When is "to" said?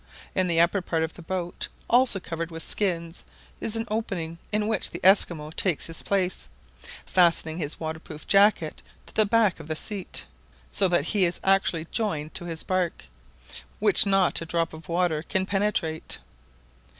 9.05-9.13, 12.33-12.45